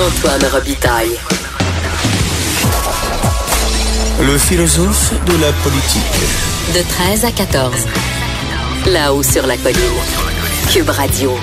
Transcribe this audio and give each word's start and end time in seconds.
Antoine 0.00 0.44
Robitaille. 0.50 1.18
Le 4.22 4.38
philosophe 4.38 5.12
de 5.26 5.32
la 5.36 5.52
politique. 5.52 6.02
De 6.74 6.80
13 6.88 7.24
à 7.26 7.30
14. 7.32 7.74
Là-haut 8.86 9.22
sur 9.22 9.46
la 9.46 9.58
colline. 9.58 9.76
Cube 10.72 10.88
Radio. 10.88 11.36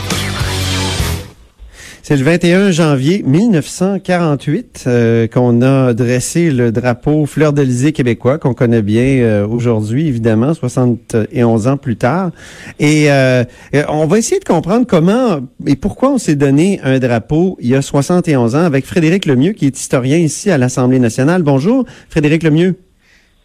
C'est 2.07 2.15
le 2.15 2.23
21 2.23 2.71
janvier 2.71 3.21
1948 3.21 4.85
euh, 4.87 5.27
qu'on 5.27 5.61
a 5.61 5.93
dressé 5.93 6.51
le 6.51 6.71
drapeau 6.71 7.25
fleur-d'Elysée 7.25 7.91
québécois 7.91 8.37
qu'on 8.37 8.53
connaît 8.53 8.81
bien 8.81 9.03
euh, 9.03 9.45
aujourd'hui, 9.45 10.07
évidemment, 10.07 10.53
71 10.53 11.67
ans 11.67 11.75
plus 11.75 11.97
tard. 11.97 12.31
Et 12.79 13.11
euh, 13.11 13.43
on 13.89 14.05
va 14.05 14.19
essayer 14.19 14.39
de 14.39 14.45
comprendre 14.45 14.87
comment 14.87 15.41
et 15.65 15.75
pourquoi 15.75 16.11
on 16.11 16.17
s'est 16.17 16.37
donné 16.37 16.79
un 16.81 16.97
drapeau 16.99 17.57
il 17.59 17.67
y 17.67 17.75
a 17.75 17.81
71 17.81 18.55
ans 18.55 18.63
avec 18.63 18.85
Frédéric 18.85 19.25
Lemieux, 19.25 19.51
qui 19.51 19.65
est 19.65 19.77
historien 19.77 20.15
ici 20.15 20.49
à 20.49 20.57
l'Assemblée 20.57 20.99
nationale. 20.99 21.43
Bonjour, 21.43 21.83
Frédéric 22.07 22.43
Lemieux. 22.43 22.77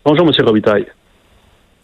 Bonjour, 0.04 0.24
Monsieur 0.24 0.44
Robitaille. 0.44 0.86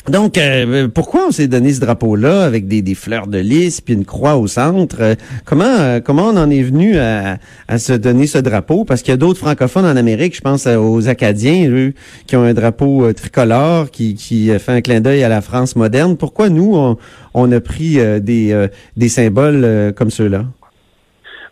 Donc, 0.06 0.38
euh, 0.38 0.88
pourquoi 0.88 1.26
on 1.28 1.30
s'est 1.30 1.48
donné 1.48 1.70
ce 1.74 1.80
drapeau-là 1.80 2.44
avec 2.44 2.66
des, 2.66 2.80
des, 2.80 2.94
fleurs 2.94 3.26
de 3.26 3.38
lys 3.38 3.82
puis 3.82 3.92
une 3.92 4.06
croix 4.06 4.36
au 4.36 4.46
centre? 4.46 4.96
Euh, 5.00 5.14
comment 5.44 5.64
euh, 5.66 6.00
comment 6.00 6.28
on 6.28 6.36
en 6.38 6.48
est 6.48 6.62
venu 6.62 6.98
à, 6.98 7.36
à 7.68 7.78
se 7.78 7.92
donner 7.92 8.26
ce 8.26 8.38
drapeau? 8.38 8.86
Parce 8.86 9.02
qu'il 9.02 9.10
y 9.10 9.14
a 9.14 9.18
d'autres 9.18 9.40
francophones 9.40 9.84
en 9.84 9.96
Amérique, 9.96 10.34
je 10.34 10.40
pense 10.40 10.66
aux 10.66 11.08
Acadiens, 11.08 11.68
eux, 11.68 11.92
qui 12.26 12.36
ont 12.36 12.42
un 12.42 12.54
drapeau 12.54 13.12
tricolore 13.12 13.90
qui, 13.90 14.14
qui 14.14 14.48
fait 14.58 14.72
un 14.72 14.80
clin 14.80 15.00
d'œil 15.00 15.22
à 15.24 15.28
la 15.28 15.42
France 15.42 15.76
moderne. 15.76 16.16
Pourquoi 16.16 16.48
nous, 16.48 16.74
on, 16.74 16.96
on 17.34 17.52
a 17.52 17.60
pris 17.60 17.98
des, 18.20 18.68
des 18.96 19.08
symboles 19.10 19.92
comme 19.94 20.10
ceux-là? 20.10 20.46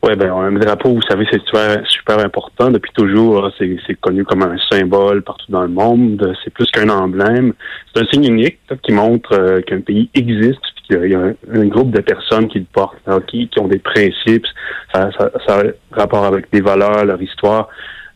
Oui, 0.06 0.14
ben 0.14 0.30
un 0.30 0.52
drapeau, 0.52 0.90
vous 0.90 1.02
savez, 1.02 1.26
c'est 1.32 1.42
super, 1.42 1.84
super 1.88 2.20
important 2.20 2.70
depuis 2.70 2.92
toujours. 2.92 3.50
C'est 3.58 4.00
connu 4.00 4.24
comme 4.24 4.42
un 4.42 4.56
symbole 4.70 5.22
partout 5.22 5.50
dans 5.50 5.62
le 5.62 5.68
monde. 5.68 6.32
C'est 6.44 6.54
plus 6.54 6.70
qu'un 6.70 6.88
emblème. 6.90 7.54
C'est 7.92 8.02
un 8.02 8.06
signe 8.06 8.26
unique 8.26 8.60
qui 8.84 8.92
montre 8.92 9.32
euh, 9.32 9.62
qu'un 9.62 9.80
pays 9.80 10.08
existe, 10.14 10.60
qu'il 10.86 11.10
y 11.10 11.14
a 11.16 11.32
un, 11.52 11.66
groupe 11.66 11.90
de 11.90 12.00
personnes 12.02 12.46
qui 12.46 12.60
le 12.60 12.66
portent, 12.72 12.96
qui, 13.26 13.48
qui 13.48 13.58
ont 13.58 13.66
des 13.66 13.80
principes. 13.80 14.46
Ça, 14.94 15.10
ça, 15.18 15.32
ça, 15.44 15.58
a 15.58 15.98
rapport 16.00 16.24
avec 16.24 16.52
des 16.52 16.60
valeurs, 16.60 17.04
leur 17.04 17.20
histoire. 17.20 17.68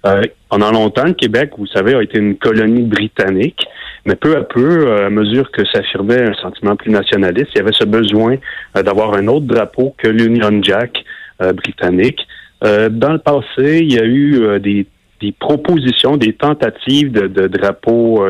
Euh, 0.07 0.23
pendant 0.49 0.71
longtemps, 0.71 1.05
le 1.05 1.13
Québec, 1.13 1.51
vous 1.59 1.67
savez, 1.67 1.95
a 1.95 2.03
été 2.03 2.19
une 2.19 2.37
colonie 2.37 2.83
britannique, 2.83 3.67
mais 4.07 4.15
peu 4.15 4.37
à 4.37 4.43
peu, 4.43 4.87
euh, 4.87 5.07
à 5.07 5.11
mesure 5.11 5.51
que 5.51 5.63
s'affirmait 5.67 6.23
un 6.23 6.35
sentiment 6.35 6.75
plus 6.75 6.91
nationaliste, 6.91 7.49
il 7.55 7.59
y 7.59 7.61
avait 7.61 7.73
ce 7.73 7.85
besoin 7.85 8.37
euh, 8.77 8.83
d'avoir 8.83 9.15
un 9.15 9.27
autre 9.29 9.47
drapeau 9.47 9.95
que 9.99 10.09
l'Union 10.09 10.63
Jack, 10.63 11.05
britannique. 11.41 12.27
Euh, 12.63 12.89
dans 12.91 13.13
le 13.13 13.19
passé, 13.19 13.81
il 13.81 13.93
y 13.93 13.99
a 13.99 14.05
eu 14.05 14.43
euh, 14.43 14.59
des, 14.59 14.87
des, 15.21 15.33
propositions, 15.33 16.17
des 16.17 16.35
tentatives 16.35 17.11
de, 17.11 17.27
de 17.27 17.47
drapeaux 17.47 18.25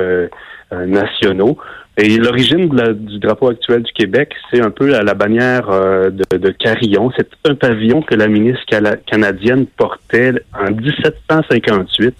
nationaux. 0.87 1.59
Et 1.97 2.17
l'origine 2.17 2.69
du 2.69 3.19
drapeau 3.19 3.49
actuel 3.49 3.83
du 3.83 3.93
Québec, 3.93 4.33
c'est 4.51 4.63
un 4.63 4.71
peu 4.71 4.95
à 4.95 5.03
la 5.03 5.15
bannière 5.15 5.69
de, 5.69 6.37
de, 6.37 6.51
Carillon. 6.51 7.11
C'est 7.17 7.29
un 7.45 7.57
pavillon 7.57 8.03
que 8.03 8.15
la 8.15 8.29
ministre 8.29 8.63
canadienne 9.07 9.67
portait 9.77 10.33
en 10.55 10.71
1758 10.71 12.15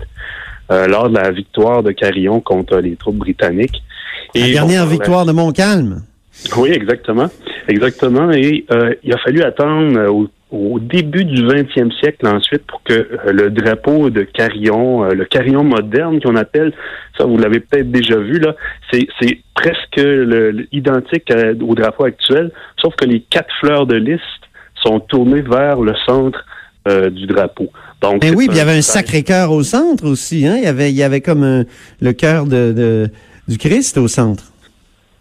lors 0.89 1.09
de 1.09 1.15
la 1.15 1.31
victoire 1.31 1.85
de 1.85 1.93
Carillon 1.93 2.41
contre 2.41 2.79
les 2.79 2.97
troupes 2.97 3.19
britanniques. 3.19 3.83
Et 4.35 4.41
la 4.41 4.53
dernière 4.53 4.87
victoire 4.87 5.25
de 5.25 5.33
Montcalm. 5.33 6.03
Oui, 6.57 6.71
exactement. 6.71 7.29
Exactement. 7.69 8.33
Et 8.33 8.67
il 9.05 9.15
a 9.15 9.19
fallu 9.19 9.43
attendre 9.43 10.11
au 10.11 10.27
au 10.51 10.81
début 10.81 11.25
du 11.25 11.43
20e 11.43 11.93
siècle 12.01 12.27
ensuite 12.27 12.63
pour 12.67 12.83
que 12.83 12.93
euh, 12.93 13.33
le 13.33 13.51
drapeau 13.51 14.11
de 14.11 14.23
carillon, 14.23 15.05
euh, 15.05 15.11
le 15.11 15.25
carillon 15.25 15.63
moderne 15.63 16.21
qu'on 16.21 16.37
appelle, 16.37 16.73
ça 17.17 17.25
vous 17.25 17.39
l'avez 17.39 17.61
peut-être 17.61 17.91
déjà 17.91 18.17
vu 18.17 18.39
là, 18.39 18.55
c'est 18.93 19.07
presque 19.55 19.97
le, 19.97 20.67
identique 20.73 21.33
au 21.61 21.75
drapeau 21.75 22.05
actuel, 22.05 22.51
sauf 22.81 22.95
que 22.97 23.05
les 23.05 23.21
quatre 23.21 23.53
fleurs 23.61 23.87
de 23.87 23.97
liste 23.97 24.23
sont 24.83 25.01
tournées 25.01 25.43
vers 25.43 25.81
le 25.81 25.95
centre 26.07 26.45
euh, 26.89 27.11
du 27.11 27.27
drapeau. 27.27 27.71
Donc, 28.01 28.23
Mais 28.23 28.35
oui, 28.35 28.49
il 28.51 28.57
y 28.57 28.61
avait 28.61 28.79
un 28.79 28.83
sacré 28.83 29.23
cœur 29.23 29.53
au 29.53 29.63
centre 29.63 30.07
aussi, 30.07 30.47
hein? 30.47 30.57
Il 30.57 30.65
y 30.65 30.67
avait, 30.67 30.91
il 30.91 30.97
y 30.97 31.03
avait 31.03 31.21
comme 31.21 31.65
le 32.01 32.13
cœur 32.13 32.47
de, 32.47 32.73
de, 32.73 33.11
du 33.47 33.59
Christ 33.59 33.99
au 33.99 34.09
centre. 34.09 34.50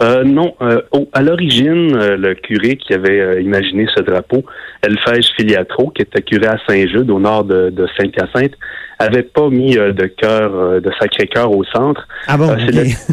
Euh, 0.01 0.23
non, 0.23 0.55
euh, 0.61 0.81
à 1.11 1.21
l'origine, 1.21 1.93
euh, 1.93 2.15
le 2.15 2.33
curé 2.33 2.77
qui 2.77 2.93
avait 2.93 3.43
imaginé 3.43 3.85
ce 3.93 4.01
drapeau, 4.01 4.45
Elphège 4.81 5.27
Filiatro, 5.35 5.89
qui 5.89 6.03
était 6.03 6.21
curé 6.21 6.47
à 6.47 6.57
Saint-Jude, 6.67 7.09
au 7.09 7.19
nord 7.19 7.43
de, 7.43 7.69
de 7.69 7.85
Saint-Hyacinthe, 7.97 8.53
avait 8.97 9.23
pas 9.23 9.49
mis 9.49 9.75
de 9.75 10.05
cœur, 10.05 10.81
de 10.81 10.91
Sacré-Cœur 10.99 11.51
au 11.51 11.65
centre. 11.65 12.07
Ah 12.27 12.37
bon? 12.37 12.55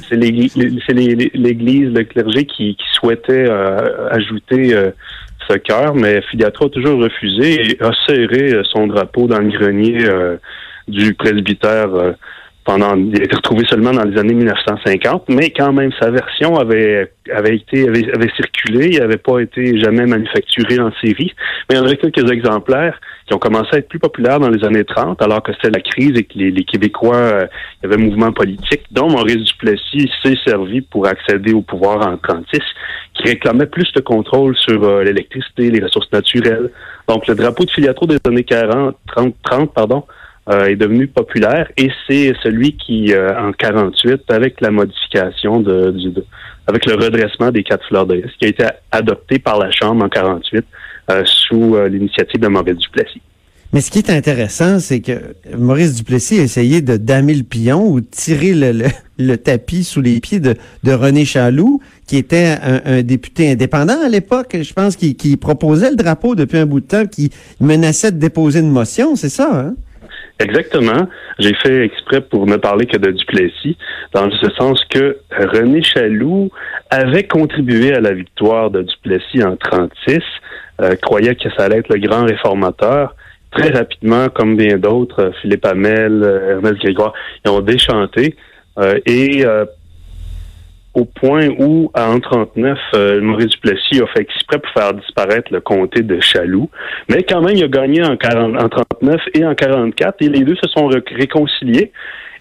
c'est 0.08 0.16
l'Église, 0.16 0.56
le 0.56 2.02
clergé 2.02 2.44
qui, 2.44 2.76
qui 2.76 2.86
souhaitait 2.92 3.48
ajouter 4.10 4.74
ce 5.48 5.56
cœur, 5.58 5.94
mais 5.94 6.22
Filiatro 6.22 6.66
a 6.66 6.70
toujours 6.70 7.00
refusé 7.00 7.70
et 7.70 7.82
a 7.82 7.92
serré 8.06 8.60
son 8.72 8.88
drapeau 8.88 9.28
dans 9.28 9.38
le 9.38 9.48
grenier 9.48 9.98
du 10.88 11.14
presbytère 11.14 12.14
pendant, 12.66 12.96
il 12.96 13.20
a 13.20 13.24
été 13.24 13.36
retrouvé 13.36 13.64
seulement 13.70 13.92
dans 13.92 14.02
les 14.02 14.18
années 14.18 14.34
1950, 14.34 15.28
mais 15.28 15.50
quand 15.50 15.72
même 15.72 15.92
sa 16.00 16.10
version 16.10 16.56
avait 16.56 17.12
avait 17.32 17.56
été 17.56 17.88
avait, 17.88 18.30
circulé, 18.36 18.88
il 18.92 18.98
n'avait 18.98 19.16
pas 19.16 19.38
été 19.38 19.78
jamais 19.78 20.04
manufacturé 20.04 20.80
en 20.80 20.90
série, 21.00 21.32
mais 21.68 21.76
il 21.76 21.78
y 21.78 21.80
en 21.80 21.84
avait 21.86 21.96
quelques 21.96 22.30
exemplaires 22.30 23.00
qui 23.26 23.34
ont 23.34 23.38
commencé 23.38 23.68
à 23.72 23.78
être 23.78 23.88
plus 23.88 24.00
populaires 24.00 24.40
dans 24.40 24.50
les 24.50 24.64
années 24.64 24.84
30, 24.84 25.22
alors 25.22 25.42
que 25.42 25.52
c'était 25.52 25.70
la 25.70 25.80
crise 25.80 26.12
et 26.16 26.24
que 26.24 26.38
les, 26.38 26.64
Québécois, 26.64 27.16
euh, 27.16 27.46
il 27.82 27.88
y 27.88 27.92
avait 27.92 28.02
un 28.02 28.04
mouvement 28.06 28.32
politique, 28.32 28.82
dont 28.90 29.10
Maurice 29.10 29.44
Duplessis 29.44 30.10
s'est 30.24 30.38
servi 30.44 30.80
pour 30.80 31.06
accéder 31.06 31.52
au 31.52 31.62
pouvoir 31.62 32.06
en 32.06 32.16
36, 32.16 32.60
qui 33.14 33.28
réclamait 33.28 33.66
plus 33.66 33.90
de 33.94 34.00
contrôle 34.00 34.56
sur 34.56 34.82
euh, 34.82 35.04
l'électricité, 35.04 35.70
les 35.70 35.82
ressources 35.82 36.10
naturelles. 36.12 36.70
Donc 37.08 37.26
le 37.26 37.34
drapeau 37.34 37.64
de 37.64 37.70
Filiatro 37.70 38.06
des 38.06 38.18
années 38.26 38.44
40, 38.44 38.96
30, 39.06 39.34
30 39.44 39.74
pardon, 39.74 40.04
euh, 40.48 40.66
est 40.66 40.76
devenu 40.76 41.08
populaire 41.08 41.68
et 41.76 41.90
c'est 42.06 42.32
celui 42.42 42.76
qui, 42.76 43.12
euh, 43.12 43.36
en 43.36 43.52
48, 43.52 44.22
avec 44.28 44.60
la 44.60 44.70
modification 44.70 45.58
de, 45.58 45.90
du, 45.90 46.12
avec 46.68 46.86
le 46.86 46.94
redressement 46.94 47.50
des 47.50 47.64
quatre 47.64 47.84
fleurs 47.88 48.06
de 48.06 48.14
lys, 48.14 48.30
qui 48.38 48.46
a 48.46 48.48
été 48.48 48.64
adopté 48.92 49.40
par 49.40 49.58
la 49.58 49.72
Chambre 49.72 50.04
en 50.04 50.08
48 50.08 50.64
euh, 51.10 51.22
sous 51.24 51.76
l'initiative 51.88 52.40
de 52.40 52.46
Maurice 52.46 52.76
Duplessis. 52.76 53.20
Mais 53.72 53.80
ce 53.80 53.90
qui 53.90 53.98
est 53.98 54.10
intéressant, 54.10 54.78
c'est 54.78 55.00
que 55.00 55.34
Maurice 55.58 55.96
Duplessis 55.96 56.38
a 56.38 56.42
essayé 56.44 56.80
de 56.80 56.96
damer 56.96 57.34
le 57.34 57.42
pion 57.42 57.84
ou 57.84 58.00
tirer 58.00 58.54
le, 58.54 58.86
le, 59.18 59.36
tapis 59.36 59.82
sous 59.82 60.00
les 60.00 60.20
pieds 60.20 60.38
de, 60.38 60.54
de 60.84 60.92
René 60.92 61.24
Chaloux, 61.24 61.80
qui 62.06 62.16
était 62.16 62.56
un, 62.62 62.82
un 62.84 63.02
député 63.02 63.50
indépendant 63.50 64.00
à 64.00 64.08
l'époque, 64.08 64.56
je 64.62 64.72
pense, 64.72 64.94
qui, 64.94 65.16
qui 65.16 65.36
proposait 65.36 65.90
le 65.90 65.96
drapeau 65.96 66.36
depuis 66.36 66.58
un 66.58 66.66
bout 66.66 66.78
de 66.78 66.86
temps, 66.86 67.06
qui 67.06 67.32
menaçait 67.60 68.12
de 68.12 68.18
déposer 68.18 68.60
une 68.60 68.70
motion, 68.70 69.16
c'est 69.16 69.28
ça, 69.28 69.50
hein? 69.52 69.74
Exactement. 70.38 71.08
J'ai 71.38 71.54
fait 71.54 71.84
exprès 71.84 72.20
pour 72.20 72.46
ne 72.46 72.56
parler 72.56 72.86
que 72.86 72.98
de 72.98 73.10
Duplessis, 73.10 73.76
dans 74.12 74.30
ce 74.30 74.50
sens 74.50 74.84
que 74.90 75.18
René 75.30 75.82
Chaloux 75.82 76.50
avait 76.90 77.26
contribué 77.26 77.94
à 77.94 78.00
la 78.00 78.12
victoire 78.12 78.70
de 78.70 78.82
Duplessis 78.82 79.42
en 79.42 79.56
36, 79.56 80.18
euh, 80.82 80.94
croyait 80.96 81.34
que 81.36 81.48
ça 81.56 81.64
allait 81.64 81.78
être 81.78 81.88
le 81.88 82.00
grand 82.00 82.24
réformateur. 82.26 83.14
Très 83.50 83.70
rapidement, 83.70 84.28
comme 84.28 84.56
bien 84.56 84.76
d'autres, 84.76 85.32
Philippe 85.40 85.64
Hamel, 85.64 86.22
euh, 86.22 86.56
Ernest 86.56 86.82
Grégoire, 86.82 87.14
ils 87.44 87.50
ont 87.50 87.60
déchanté. 87.60 88.36
Euh, 88.78 88.98
et 89.06 89.42
au 90.96 91.04
point 91.04 91.48
où, 91.58 91.90
en 91.94 92.18
39, 92.18 92.78
euh, 92.94 93.20
Maurice 93.20 93.48
Duplessis 93.48 94.00
a 94.00 94.06
fait 94.06 94.22
exprès 94.22 94.58
pour 94.58 94.70
faire 94.72 94.94
disparaître 94.94 95.52
le 95.52 95.60
comté 95.60 96.02
de 96.02 96.18
Chaloux. 96.20 96.70
Mais 97.10 97.22
quand 97.22 97.42
même, 97.42 97.54
il 97.54 97.64
a 97.64 97.68
gagné 97.68 98.02
en, 98.02 98.16
40, 98.16 98.56
en 98.56 98.68
39 98.70 99.20
et 99.34 99.44
en 99.44 99.54
44, 99.54 100.16
et 100.22 100.28
les 100.30 100.40
deux 100.40 100.56
se 100.56 100.68
sont 100.70 100.88
réconciliés. 101.14 101.92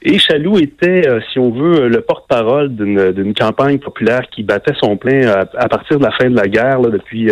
Et 0.02 0.20
Chaloux 0.20 0.58
était, 0.58 1.08
euh, 1.08 1.20
si 1.32 1.40
on 1.40 1.52
veut, 1.52 1.88
le 1.88 2.02
porte-parole 2.02 2.76
d'une 2.76 3.34
campagne 3.34 3.80
populaire 3.80 4.24
qui 4.30 4.44
battait 4.44 4.74
son 4.80 4.98
plein 4.98 5.28
à, 5.28 5.68
partir 5.68 5.98
de 6.00 6.04
la 6.04 6.12
fin 6.12 6.30
de 6.30 6.36
la 6.36 6.48
guerre, 6.48 6.82
depuis 6.82 7.32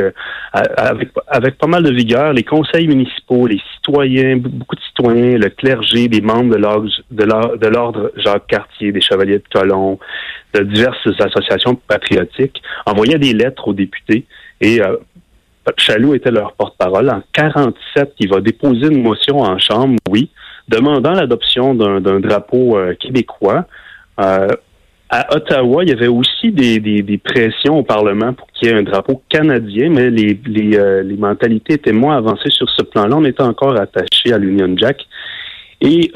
avec, 0.54 1.10
avec 1.28 1.58
pas 1.58 1.68
mal 1.68 1.84
de 1.84 1.94
vigueur. 1.94 2.34
Les 2.34 2.44
conseils 2.44 2.88
municipaux, 2.88 3.48
les 3.48 3.62
citoyens, 3.76 4.38
beaucoup 4.38 4.76
de 4.76 4.82
citoyens, 4.82 5.38
le 5.38 5.50
clergé, 5.50 6.08
les 6.08 6.22
membres 6.22 6.56
de 6.56 7.68
l'ordre 7.68 8.12
Jacques 8.18 8.48
Cartier, 8.48 8.92
des 8.92 9.02
Chevaliers 9.02 9.40
de 9.40 9.44
Colomb, 9.52 10.00
de 10.54 10.62
diverses 10.64 11.08
associations 11.20 11.76
patriotiques, 11.76 12.62
envoyaient 12.86 13.20
des 13.20 13.34
lettres 13.34 13.68
aux 13.68 13.74
députés 13.74 14.26
et 14.62 14.82
Chaloux 15.78 16.14
était 16.14 16.32
leur 16.32 16.54
porte-parole. 16.54 17.10
En 17.10 17.22
47, 17.32 18.14
il 18.20 18.30
va 18.30 18.42
déposer 18.42 18.88
une 18.88 19.02
motion 19.02 19.40
en 19.40 19.58
Chambre, 19.60 19.96
oui, 20.10 20.30
demandant 20.68 21.12
l'adoption 21.12 21.74
d'un 21.76 22.20
drapeau 22.20 22.78
euh, 22.78 22.94
québécois. 22.96 23.66
Euh, 24.20 24.48
à 25.10 25.36
Ottawa, 25.36 25.84
il 25.84 25.90
y 25.90 25.94
avait 25.94 26.08
aussi 26.08 26.52
des, 26.52 26.80
des, 26.80 27.18
pressions 27.20 27.78
au 27.78 27.84
Parlement 27.84 28.34
pour 28.34 28.48
qu'il 28.52 28.68
y 28.68 28.72
ait 28.72 28.76
un 28.76 28.82
drapeau 28.82 29.22
canadien, 29.30 29.90
mais 29.90 30.10
les, 30.10 30.40
euh, 30.76 31.04
les 31.04 31.18
mentalités 31.18 31.74
étaient 31.74 31.92
moins 31.92 32.18
avancées 32.18 32.50
sur 32.50 32.68
ce 32.70 32.82
plan-là. 32.82 33.16
On 33.16 33.26
était 33.26 33.44
encore 33.44 33.80
attaché 33.80 34.34
à 34.34 34.40
l'Union 34.40 34.76
Jack. 34.76 35.06
Et 35.82 36.12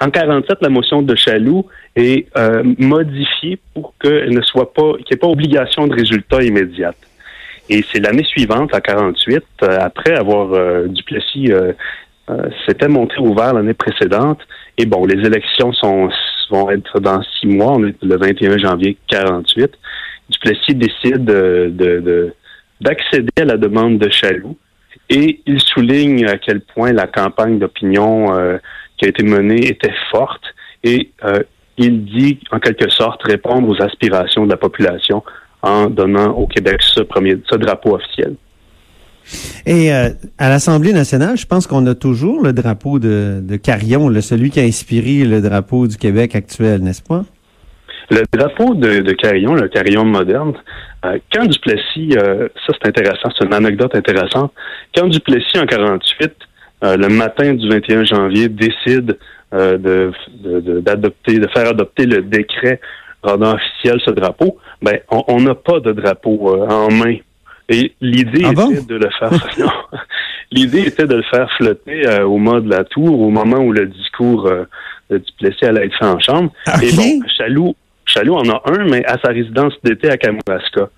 en 0.00 0.10
47, 0.10 0.58
la 0.62 0.68
motion 0.68 1.02
de 1.02 1.14
Chaloux 1.14 1.66
est 1.96 2.26
modifiée 2.78 3.58
pour 3.74 3.94
qu'elle 4.00 4.32
ne 4.32 4.42
soit 4.42 4.72
pas, 4.72 4.92
qu'il 4.94 5.06
n'y 5.10 5.14
ait 5.14 5.16
pas 5.16 5.26
obligation 5.26 5.86
de 5.86 5.94
résultat 5.94 6.42
immédiat. 6.42 6.94
Et 7.68 7.84
c'est 7.90 8.00
l'année 8.00 8.24
suivante, 8.24 8.74
en 8.74 8.80
48, 8.80 9.44
euh, 9.62 9.78
après 9.80 10.14
avoir 10.14 10.52
euh, 10.52 10.88
Duplessis 10.88 11.50
euh, 12.30 12.48
s'était 12.66 12.88
monté 12.88 13.18
ouvert 13.18 13.54
l'année 13.54 13.74
précédente. 13.74 14.40
Et 14.78 14.86
bon, 14.86 15.04
les 15.04 15.26
élections 15.26 15.72
sont 15.72 16.08
vont 16.50 16.70
être 16.70 17.00
dans 17.00 17.22
six 17.40 17.46
mois. 17.46 17.72
On 17.72 17.86
est 17.86 17.94
le 18.02 18.16
21 18.16 18.58
janvier 18.58 18.98
48. 19.08 19.70
Duplessis 20.28 20.74
décide 20.74 21.24
de, 21.24 22.34
d'accéder 22.80 23.30
à 23.40 23.44
la 23.44 23.56
demande 23.56 23.98
de 23.98 24.10
Chaloux. 24.10 24.56
Et 25.08 25.40
il 25.46 25.60
souligne 25.60 26.26
à 26.26 26.36
quel 26.36 26.60
point 26.60 26.92
la 26.92 27.06
campagne 27.06 27.58
d'opinion 27.58 28.26
qui 28.98 29.06
a 29.06 29.08
été 29.08 29.22
menée 29.22 29.66
était 29.66 29.94
forte. 30.10 30.42
Et 30.84 31.10
il 31.78 32.04
dit, 32.04 32.38
en 32.50 32.58
quelque 32.58 32.90
sorte, 32.90 33.22
répondre 33.22 33.68
aux 33.68 33.82
aspirations 33.82 34.44
de 34.44 34.50
la 34.50 34.58
population 34.58 35.24
en 35.62 35.86
donnant 35.86 36.32
au 36.32 36.46
Québec 36.46 36.82
ce 36.82 37.00
premier, 37.00 37.36
ce 37.50 37.56
drapeau 37.56 37.94
officiel. 37.94 38.34
Et 39.66 39.92
euh, 39.92 40.08
à 40.38 40.48
l'Assemblée 40.48 40.92
nationale, 40.92 41.36
je 41.36 41.46
pense 41.46 41.66
qu'on 41.66 41.86
a 41.86 41.94
toujours 41.94 42.42
le 42.42 42.52
drapeau 42.52 42.98
de, 42.98 43.40
de 43.42 43.56
Carillon, 43.56 44.08
le, 44.08 44.20
celui 44.20 44.50
qui 44.50 44.60
a 44.60 44.64
inspiré 44.64 45.24
le 45.24 45.40
drapeau 45.40 45.86
du 45.86 45.96
Québec 45.96 46.34
actuel, 46.34 46.82
n'est-ce 46.82 47.02
pas? 47.02 47.24
Le 48.10 48.22
drapeau 48.36 48.74
de, 48.74 49.00
de, 49.00 49.12
Carillon, 49.12 49.54
le 49.54 49.68
Carillon 49.68 50.04
moderne, 50.04 50.52
euh, 51.04 51.18
quand 51.32 51.46
Duplessis, 51.46 52.16
euh, 52.16 52.48
ça 52.66 52.74
c'est 52.80 52.88
intéressant, 52.88 53.30
c'est 53.38 53.46
une 53.46 53.54
anecdote 53.54 53.94
intéressante, 53.94 54.52
quand 54.94 55.06
Duplessis 55.06 55.58
en 55.58 55.66
48, 55.66 56.32
euh, 56.84 56.96
le 56.96 57.08
matin 57.08 57.54
du 57.54 57.68
21 57.68 58.04
janvier, 58.04 58.48
décide 58.48 59.16
de, 59.52 60.10
d'adopter, 60.80 61.38
de 61.38 61.46
faire 61.48 61.68
adopter 61.68 62.06
le 62.06 62.22
décret 62.22 62.80
rendant 63.22 63.54
officiel 63.54 64.00
ce 64.04 64.10
drapeau, 64.10 64.58
ben 64.80 64.98
on 65.10 65.40
n'a 65.40 65.54
pas 65.54 65.80
de 65.80 65.92
drapeau 65.92 66.56
euh, 66.56 66.68
en 66.68 66.90
main. 66.90 67.16
Et 67.72 67.92
l'idée 68.00 68.42
ah 68.44 68.50
était 68.50 68.82
de 68.82 68.96
le 68.96 69.08
faire. 69.18 69.30
l'idée 70.50 70.82
était 70.82 71.06
de 71.06 71.16
le 71.16 71.22
faire 71.22 71.50
flotter 71.56 72.06
euh, 72.06 72.24
au 72.24 72.36
mode 72.36 72.64
de 72.64 72.70
la 72.70 72.84
tour, 72.84 73.20
au 73.20 73.30
moment 73.30 73.58
où 73.58 73.72
le 73.72 73.86
discours 73.86 74.46
euh, 74.46 74.64
du 75.10 75.18
Duplessis 75.20 75.64
allait 75.64 75.86
être 75.86 75.96
fait 75.96 76.04
en 76.04 76.20
chambre. 76.20 76.52
Et 76.82 76.92
bon, 76.92 77.20
Chaloux, 77.38 77.74
Chaloux 78.04 78.34
en 78.34 78.48
a 78.50 78.62
un, 78.66 78.84
mais 78.84 79.04
à 79.06 79.18
sa 79.18 79.28
résidence 79.32 79.72
d'été 79.82 80.10
à 80.10 80.16
Kamouraska. 80.16 80.90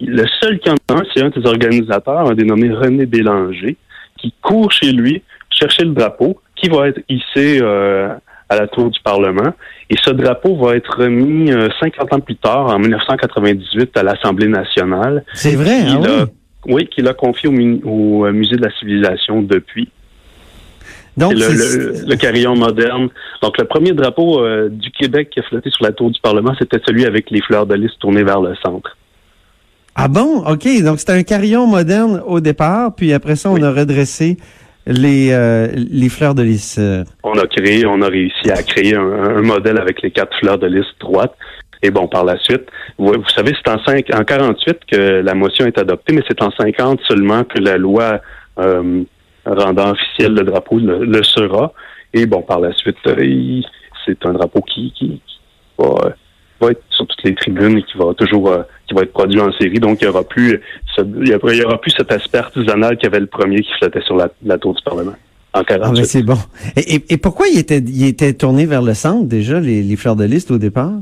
Le 0.00 0.24
seul 0.40 0.58
qui 0.58 0.70
en 0.70 0.74
a 0.74 0.94
un, 0.94 1.02
c'est 1.14 1.22
un 1.22 1.28
des 1.28 1.46
organisateurs, 1.46 2.30
un 2.30 2.34
dénommé 2.34 2.72
René 2.72 3.06
Bélanger, 3.06 3.76
qui 4.18 4.32
court 4.40 4.72
chez 4.72 4.90
lui 4.92 5.22
chercher 5.50 5.84
le 5.84 5.90
drapeau, 5.90 6.40
qui 6.56 6.68
va 6.70 6.88
être 6.88 7.00
hissé 7.08 7.60
à 8.52 8.60
la 8.60 8.68
tour 8.68 8.90
du 8.90 9.00
Parlement. 9.00 9.52
Et 9.90 9.96
ce 10.02 10.10
drapeau 10.10 10.56
va 10.56 10.76
être 10.76 10.98
remis 10.98 11.50
50 11.80 12.12
euh, 12.12 12.16
ans 12.16 12.20
plus 12.20 12.36
tard, 12.36 12.66
en 12.66 12.78
1998, 12.78 13.96
à 13.96 14.02
l'Assemblée 14.02 14.48
nationale. 14.48 15.24
C'est 15.34 15.56
vrai, 15.56 15.80
hein, 15.80 16.00
oui. 16.00 16.08
Oui, 16.74 16.86
qu'il 16.86 17.08
a 17.08 17.14
confié 17.14 17.48
au, 17.48 18.24
euh, 18.24 18.32
Musée 18.32 18.56
de 18.56 18.62
la 18.62 18.70
civilisation 18.78 19.42
depuis. 19.42 19.88
Donc, 21.16 21.32
le, 21.34 22.06
le, 22.06 22.16
carillon 22.16 22.54
moderne. 22.54 23.08
Donc, 23.42 23.58
le 23.58 23.64
premier 23.64 23.92
drapeau 23.92 24.40
euh, 24.40 24.68
du 24.70 24.90
Québec 24.92 25.28
qui 25.30 25.40
a 25.40 25.42
flotté 25.42 25.70
sur 25.70 25.84
la 25.84 25.92
tour 25.92 26.10
du 26.10 26.20
Parlement, 26.20 26.54
c'était 26.58 26.78
celui 26.86 27.04
avec 27.04 27.30
les 27.30 27.42
fleurs 27.42 27.66
de 27.66 27.74
lys 27.74 27.90
tournées 27.98 28.22
vers 28.22 28.40
le 28.40 28.54
centre. 28.64 28.96
Ah 29.94 30.08
bon? 30.08 30.44
OK. 30.46 30.66
Donc, 30.82 31.00
c'était 31.00 31.12
un 31.12 31.22
carillon 31.22 31.66
moderne 31.66 32.22
au 32.26 32.40
départ, 32.40 32.94
puis 32.94 33.12
après 33.12 33.36
ça, 33.36 33.50
on 33.50 33.60
a 33.62 33.70
redressé 33.70 34.38
les, 34.86 35.32
euh, 35.32 35.68
les 35.74 36.08
fleurs 36.08 36.34
de 36.34 36.42
lys? 36.42 36.78
Euh? 36.78 37.04
On 37.22 37.38
a 37.38 37.46
créé, 37.46 37.86
on 37.86 38.00
a 38.02 38.08
réussi 38.08 38.50
à 38.50 38.62
créer 38.62 38.94
un, 38.96 39.42
modèle 39.42 39.78
avec 39.78 40.02
les 40.02 40.10
quatre 40.10 40.36
fleurs 40.38 40.58
de 40.58 40.66
lys 40.66 40.86
droites. 41.00 41.34
Et 41.82 41.90
bon, 41.90 42.06
par 42.06 42.24
la 42.24 42.38
suite, 42.38 42.68
vous, 42.98 43.12
savez, 43.28 43.52
c'est 43.56 43.70
en, 43.70 43.82
5, 43.82 44.06
en 44.14 44.24
48 44.24 44.78
que 44.90 45.20
la 45.20 45.34
motion 45.34 45.66
est 45.66 45.78
adoptée, 45.78 46.12
mais 46.12 46.22
c'est 46.28 46.40
en 46.42 46.50
50 46.50 47.00
seulement 47.08 47.42
que 47.42 47.58
la 47.58 47.76
loi 47.76 48.20
euh, 48.58 49.02
rendant 49.44 49.90
officiel 49.90 50.34
le 50.34 50.44
drapeau 50.44 50.78
le, 50.78 51.22
sera. 51.24 51.72
Et 52.14 52.26
bon, 52.26 52.42
par 52.42 52.60
la 52.60 52.72
suite, 52.72 52.98
c'est 53.04 54.26
un 54.26 54.32
drapeau 54.32 54.60
qui, 54.60 54.92
qui, 54.92 55.20
va, 55.76 56.14
va, 56.62 56.70
être 56.70 56.82
sur 56.90 57.06
toutes 57.06 57.22
les 57.24 57.34
tribunes 57.34 57.78
et 57.78 57.82
qui 57.82 57.98
va 57.98 58.14
toujours 58.14 58.54
qui 58.86 58.94
va 58.94 59.02
être 59.02 59.12
produit 59.12 59.40
en 59.40 59.52
série. 59.52 59.78
Donc, 59.78 59.98
il 60.00 60.04
y 60.04 60.08
aura 60.08 60.24
plus, 60.24 60.60
il 60.98 61.28
y 61.28 61.64
aura, 61.64 61.80
plus 61.80 61.92
cet 61.96 62.12
aspect 62.12 62.38
artisanal 62.38 62.96
qu'il 62.96 63.04
y 63.04 63.06
avait 63.06 63.20
le 63.20 63.26
premier 63.26 63.60
qui 63.60 63.72
flottait 63.78 64.02
sur 64.02 64.16
la, 64.16 64.58
tour 64.58 64.74
du 64.74 64.82
Parlement. 64.82 65.14
En 65.54 65.62
48. 65.62 66.00
Ah, 66.00 66.04
c'est 66.04 66.22
bon. 66.22 66.38
Et, 66.76 67.16
pourquoi 67.18 67.46
il 67.48 67.58
était, 67.58 67.78
il 67.78 68.06
était 68.06 68.32
tourné 68.32 68.64
vers 68.66 68.82
le 68.82 68.94
centre 68.94 69.26
déjà, 69.26 69.60
les, 69.60 69.96
fleurs 69.96 70.16
de 70.16 70.24
liste 70.24 70.50
au 70.50 70.58
départ? 70.58 70.92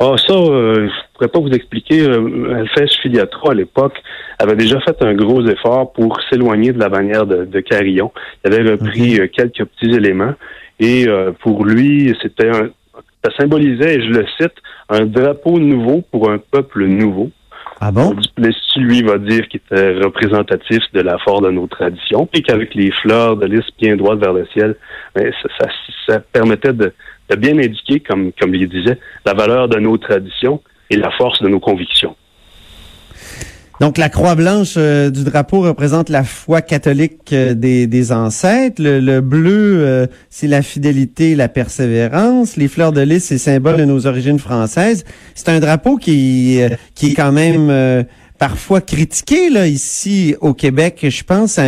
Ah, 0.00 0.14
ça, 0.16 0.34
euh, 0.34 0.88
je 0.88 1.12
pourrais 1.14 1.28
pas 1.28 1.38
vous 1.38 1.54
expliquer. 1.54 2.02
Euh, 2.02 2.54
Alphèche 2.56 2.98
Filiatro, 3.02 3.50
à 3.50 3.54
l'époque, 3.54 3.94
avait 4.38 4.56
déjà 4.56 4.80
fait 4.80 5.00
un 5.02 5.14
gros 5.14 5.46
effort 5.46 5.92
pour 5.92 6.18
s'éloigner 6.28 6.72
de 6.72 6.78
la 6.78 6.88
bannière 6.88 7.26
de, 7.26 7.60
Carillon. 7.60 8.10
Il 8.44 8.52
avait 8.52 8.70
repris 8.70 9.20
euh, 9.20 9.28
quelques 9.28 9.64
petits 9.64 9.94
éléments. 9.94 10.34
Et 10.80 11.06
euh, 11.06 11.30
pour 11.30 11.64
lui, 11.64 12.16
c'était 12.22 12.48
un, 12.48 12.70
ça 13.24 13.30
symbolisait, 13.36 13.96
et 13.96 14.02
je 14.02 14.10
le 14.10 14.26
cite, 14.40 14.54
un 14.88 15.06
drapeau 15.06 15.58
nouveau 15.58 16.02
pour 16.10 16.30
un 16.30 16.38
peuple 16.38 16.84
nouveau. 16.86 17.30
Ah 17.80 17.90
bon? 17.90 18.14
Duplessis, 18.14 18.78
lui, 18.78 19.02
va 19.02 19.18
dire 19.18 19.48
qu'il 19.48 19.60
était 19.70 19.94
représentatif 19.94 20.80
de 20.92 21.00
la 21.00 21.18
force 21.18 21.42
de 21.42 21.50
nos 21.50 21.66
traditions, 21.66 22.26
puis 22.26 22.42
qu'avec 22.42 22.74
les 22.74 22.92
fleurs 23.02 23.36
de 23.36 23.46
lys 23.46 23.64
bien 23.80 23.96
droites 23.96 24.20
vers 24.20 24.32
le 24.32 24.46
ciel, 24.52 24.76
ben, 25.14 25.32
ça, 25.58 25.66
ça, 26.06 26.20
permettait 26.20 26.72
de, 26.72 26.92
de, 27.30 27.36
bien 27.36 27.58
indiquer, 27.58 28.00
comme, 28.00 28.32
comme 28.40 28.54
il 28.54 28.68
disait, 28.68 28.98
la 29.24 29.34
valeur 29.34 29.68
de 29.68 29.78
nos 29.78 29.96
traditions 29.98 30.62
et 30.90 30.96
la 30.96 31.10
force 31.12 31.42
de 31.42 31.48
nos 31.48 31.60
convictions. 31.60 32.14
Donc, 33.80 33.98
la 33.98 34.08
croix 34.08 34.34
blanche 34.34 34.74
euh, 34.76 35.10
du 35.10 35.24
drapeau 35.24 35.60
représente 35.60 36.08
la 36.08 36.24
foi 36.24 36.62
catholique 36.62 37.32
euh, 37.32 37.54
des, 37.54 38.12
ancêtres. 38.12 38.80
Le, 38.82 39.20
bleu, 39.20 39.80
euh, 39.80 40.06
c'est 40.30 40.46
la 40.46 40.62
fidélité 40.62 41.34
la 41.34 41.48
persévérance. 41.48 42.56
Les 42.56 42.68
fleurs 42.68 42.92
de 42.92 43.00
lys, 43.00 43.24
c'est 43.24 43.38
symbole 43.38 43.76
de 43.76 43.84
nos 43.84 44.06
origines 44.06 44.38
françaises. 44.38 45.04
C'est 45.34 45.48
un 45.48 45.58
drapeau 45.58 45.96
qui, 45.96 46.60
qui 46.94 47.10
est 47.10 47.14
quand 47.14 47.32
même 47.32 48.04
parfois 48.42 48.80
critiqué 48.80 49.50
là 49.50 49.68
ici 49.68 50.34
au 50.40 50.52
Québec. 50.52 51.06
Je 51.08 51.22
pense 51.22 51.60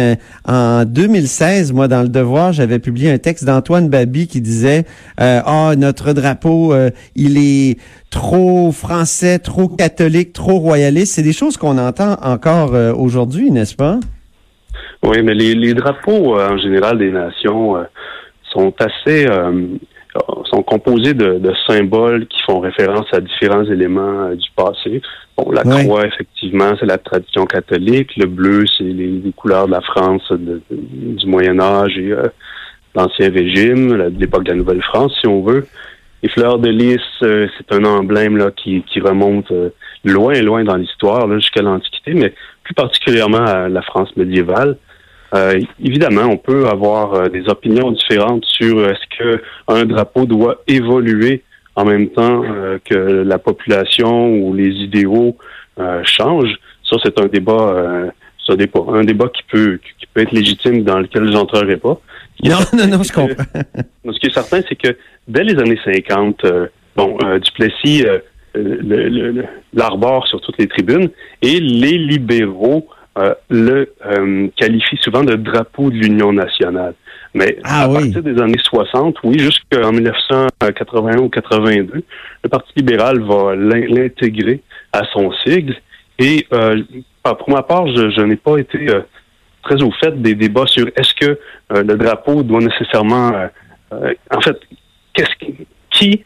en 0.44 0.84
2016, 0.84 1.72
moi 1.72 1.86
dans 1.86 2.02
le 2.02 2.08
Devoir, 2.08 2.52
j'avais 2.52 2.80
publié 2.80 3.12
un 3.12 3.18
texte 3.18 3.44
d'Antoine 3.44 3.88
Babi 3.88 4.26
qui 4.26 4.40
disait 4.40 4.82
euh, 5.20 5.38
ah 5.46 5.74
notre 5.78 6.12
drapeau 6.14 6.74
euh, 6.74 6.90
il 7.14 7.38
est 7.38 7.78
trop 8.10 8.72
français, 8.72 9.38
trop 9.38 9.68
catholique, 9.68 10.32
trop 10.32 10.58
royaliste. 10.58 11.14
C'est 11.14 11.22
des 11.22 11.32
choses 11.32 11.56
qu'on 11.56 11.78
entend 11.78 12.16
encore 12.20 12.74
euh, 12.74 12.92
aujourd'hui, 12.92 13.52
n'est-ce 13.52 13.76
pas? 13.76 14.00
Oui, 15.04 15.22
mais 15.22 15.34
les, 15.34 15.74
drapeaux 15.74 16.36
en 16.36 16.58
général 16.58 16.98
des 16.98 17.12
nations 17.12 17.76
sont 18.52 18.74
assez 18.80 19.28
sont 20.54 20.62
composés 20.62 21.14
de, 21.14 21.52
symboles 21.66 22.26
qui 22.26 22.40
font 22.42 22.60
référence 22.60 23.06
à 23.12 23.20
différents 23.20 23.64
éléments 23.64 24.30
du 24.30 24.48
passé. 24.54 25.02
Bon, 25.36 25.50
la 25.50 25.62
croix, 25.62 26.06
effectivement, 26.06 26.74
c'est 26.78 26.86
la 26.86 26.98
tradition 26.98 27.44
catholique. 27.44 28.16
Le 28.16 28.26
bleu, 28.26 28.64
c'est 28.78 28.84
les, 28.84 29.32
couleurs 29.36 29.66
de 29.66 29.72
la 29.72 29.80
France 29.80 30.22
du 30.70 31.26
Moyen 31.26 31.58
Âge 31.58 31.98
et 31.98 32.12
euh, 32.12 32.28
l'Ancien 32.94 33.30
Régime, 33.30 34.10
l'époque 34.18 34.44
de 34.44 34.50
la 34.50 34.56
Nouvelle-France, 34.56 35.12
si 35.20 35.26
on 35.26 35.42
veut. 35.42 35.66
Les 36.22 36.28
fleurs 36.28 36.58
de 36.58 36.70
lys, 36.70 37.00
euh, 37.22 37.48
c'est 37.58 37.74
un 37.74 37.84
emblème 37.84 38.36
là 38.36 38.50
qui, 38.52 38.82
qui 38.82 39.00
remonte 39.00 39.50
euh, 39.50 39.70
loin, 40.04 40.40
loin 40.40 40.62
dans 40.62 40.76
l'histoire, 40.76 41.30
jusqu'à 41.34 41.62
l'Antiquité, 41.62 42.14
mais 42.14 42.32
plus 42.62 42.74
particulièrement 42.74 43.44
à 43.44 43.68
la 43.68 43.82
France 43.82 44.16
médiévale. 44.16 44.76
Euh, 45.34 45.60
évidemment, 45.82 46.26
on 46.30 46.36
peut 46.36 46.66
avoir 46.68 47.14
euh, 47.14 47.28
des 47.28 47.48
opinions 47.48 47.90
différentes 47.90 48.44
sur 48.44 48.78
euh, 48.78 48.92
est-ce 48.92 49.18
que 49.18 49.42
un 49.66 49.84
drapeau 49.84 50.26
doit 50.26 50.62
évoluer 50.68 51.42
en 51.76 51.84
même 51.84 52.08
temps 52.10 52.44
que 52.84 52.94
la 52.94 53.36
population 53.40 54.36
ou 54.36 54.54
les 54.54 54.68
idéaux 54.68 55.36
changent. 56.04 56.54
Ça, 56.88 56.98
c'est 57.02 57.18
un 57.18 57.26
débat, 57.26 58.12
un 58.48 58.54
débat, 58.54 58.80
un 58.90 59.02
débat 59.02 59.28
qui 59.28 59.42
peut 59.50 59.80
qui 59.98 60.06
peut 60.06 60.20
être 60.20 60.30
légitime 60.30 60.84
dans 60.84 61.00
lequel 61.00 61.26
je 61.26 61.32
n'entrerai 61.32 61.76
pas. 61.76 62.00
Non, 62.44 62.58
non, 62.74 62.86
non, 62.86 63.02
je 63.02 63.12
comprends. 63.12 63.44
Ce 64.04 64.20
qui 64.20 64.26
est 64.28 64.32
certain, 64.32 64.60
c'est 64.68 64.76
que 64.76 64.96
dès 65.26 65.42
les 65.42 65.58
années 65.58 65.80
50, 65.84 66.46
bon, 66.94 67.18
Duplessis 67.44 68.04
l'arbore 69.72 70.28
sur 70.28 70.40
toutes 70.42 70.58
les 70.58 70.68
tribunes 70.68 71.10
et 71.42 71.58
les 71.58 71.98
libéraux 71.98 72.86
euh, 73.16 73.34
le 73.48 73.94
euh, 74.06 74.48
qualifie 74.56 74.96
souvent 75.00 75.22
de 75.22 75.36
drapeau 75.36 75.90
de 75.90 75.96
l'Union 75.96 76.32
nationale. 76.32 76.94
Mais 77.32 77.58
ah 77.64 77.84
à 77.84 77.88
partir 77.88 78.22
des 78.22 78.40
années 78.40 78.58
60, 78.62 79.16
oui, 79.24 79.38
jusqu'en 79.38 79.92
1981 79.92 81.18
ou 81.18 81.28
82, 81.28 82.02
le 82.42 82.48
Parti 82.48 82.72
libéral 82.76 83.20
va 83.20 83.54
l'intégrer 83.54 84.62
à 84.92 85.02
son 85.12 85.32
sigle. 85.44 85.76
Et 86.18 86.46
euh, 86.52 86.82
pour 87.22 87.50
ma 87.50 87.62
part, 87.62 87.86
je, 87.88 88.20
n'ai 88.22 88.36
pas 88.36 88.58
été 88.58 88.86
très 89.62 89.82
au 89.82 89.90
fait 89.92 90.20
des 90.20 90.34
débats 90.34 90.66
sur 90.66 90.86
est-ce 90.96 91.14
que 91.14 91.38
le 91.70 91.96
drapeau 91.96 92.42
doit 92.42 92.60
nécessairement... 92.60 93.32
en 93.90 94.40
fait, 94.40 94.58
qu'est-ce 95.14 95.34
qui, 95.90 96.24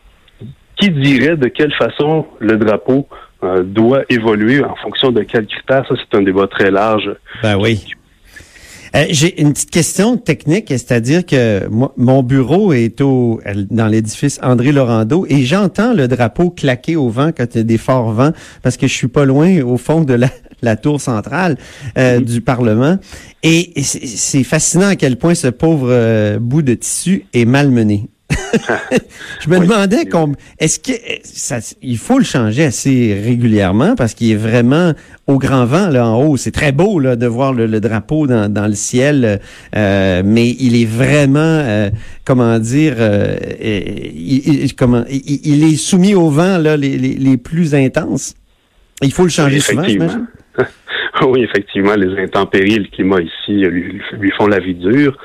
qui 0.77 0.91
dirait 0.91 1.37
de 1.37 1.49
quelle 1.49 1.73
façon 1.75 2.27
le 2.39 2.57
drapeau 2.57 3.07
euh, 3.45 3.63
doit 3.63 4.03
évoluer 4.09 4.65
en 4.65 4.75
fonction 4.75 5.13
de 5.13 5.23
quels 5.23 5.47
critères. 5.47 5.87
Ça, 5.89 5.95
c'est 5.97 6.19
un 6.19 6.23
débat 6.23 6.49
très 6.49 6.73
large. 6.73 7.15
Ben 7.43 7.57
oui. 7.57 7.85
Euh, 8.97 9.05
j'ai 9.11 9.41
une 9.41 9.53
petite 9.53 9.71
question 9.71 10.17
technique, 10.17 10.69
c'est-à-dire 10.71 11.25
que 11.25 11.69
mon 11.97 12.23
bureau 12.25 12.73
est 12.73 13.01
au 13.01 13.41
dans 13.71 13.87
l'édifice 13.87 14.41
André 14.43 14.73
Laurando 14.73 15.25
et 15.29 15.45
j'entends 15.45 15.93
le 15.93 16.09
drapeau 16.09 16.51
claquer 16.51 16.97
au 16.97 17.11
vent 17.11 17.31
quand 17.37 17.55
il 17.55 17.59
y 17.59 17.61
a 17.61 17.65
des 17.65 17.79
forts 17.79 18.13
vents 18.13 18.33
parce 18.63 18.77
que 18.77 18.89
je 18.89 18.95
suis 18.95 19.09
pas 19.09 19.25
loin 19.25 19.61
au 19.61 19.77
fond 19.77 20.01
de 20.01 20.19
la, 20.63 20.77
tour 20.77 21.01
centrale 21.01 21.59
euh, 21.97 22.19
mm-hmm. 22.19 22.25
du 22.25 22.41
Parlement 22.41 22.99
et 23.43 23.73
c'est 23.83 24.43
fascinant 24.43 24.89
à 24.89 24.97
quel 24.97 25.17
point 25.17 25.35
ce 25.35 25.49
pauvre 25.49 26.39
bout 26.39 26.63
de 26.63 26.75
tissu 26.75 27.27
est 27.35 27.45
malmené. 27.45 28.09
je 29.41 29.49
me 29.49 29.59
demandais 29.59 30.05
est-ce 30.59 30.79
que 30.79 30.93
ça, 31.25 31.59
il 31.83 31.99
faut 31.99 32.19
le 32.19 32.25
changer 32.25 32.65
assez 32.65 33.19
régulièrement 33.25 33.95
parce 33.95 34.15
qu'il 34.15 34.31
est 34.31 34.37
vraiment 34.37 34.93
au 35.27 35.39
grand 35.39 35.65
vent 35.65 35.89
là 35.89 36.07
en 36.07 36.23
haut. 36.23 36.37
C'est 36.37 36.51
très 36.51 36.73
beau 36.73 36.99
là 36.99 37.17
de 37.17 37.27
voir 37.27 37.53
le, 37.53 37.81
drapeau 37.81 38.27
dans, 38.27 38.67
le 38.67 38.75
ciel, 38.75 39.41
euh, 39.77 40.23
mais 40.25 40.49
il 40.49 40.81
est 40.81 40.87
vraiment 40.87 41.39
euh, 41.41 41.91
comment 42.25 42.59
dire, 42.59 42.95
euh, 42.99 43.37
il, 43.61 44.75
comment 44.75 45.05
il, 45.09 45.65
est 45.65 45.77
soumis 45.77 46.15
au 46.15 46.31
vent 46.31 46.59
là 46.59 46.77
les, 46.77 46.97
les, 46.99 47.37
plus 47.37 47.75
intenses. 47.75 48.35
Il 49.03 49.13
faut 49.13 49.25
le 49.25 49.31
changer 49.31 49.61
souvent, 49.61 49.85
j'imagine. 49.85 50.27
oui, 51.27 51.43
effectivement, 51.43 51.95
les 51.95 52.23
intempéries, 52.23 52.79
le 52.79 52.85
climat 52.85 53.21
ici 53.21 53.53
lui, 53.53 54.01
lui 54.13 54.31
font 54.33 54.47
la 54.47 54.59
vie 54.59 54.75
dure. 54.75 55.17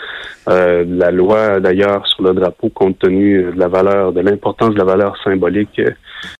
Euh, 0.50 0.83
la 0.88 1.12
loi, 1.12 1.59
d'ailleurs, 1.59 2.05
sur 2.07 2.23
le 2.23 2.33
drapeau, 2.33 2.69
compte 2.69 3.00
tenu 3.00 3.43
de 3.43 3.59
la 3.59 3.67
valeur, 3.67 4.12
de 4.12 4.21
l'importance 4.21 4.73
de 4.73 4.77
la 4.77 4.83
valeur 4.83 5.15
symbolique 5.23 5.81